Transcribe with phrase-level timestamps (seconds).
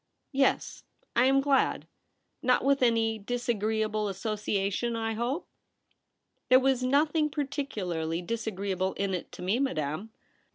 [0.31, 0.83] 'Yes.
[1.15, 1.87] I am glad.
[2.41, 5.49] Not with any disagree able association, I hope T'
[6.49, 10.11] There was nothing particularly disagree able in it— to me, madame.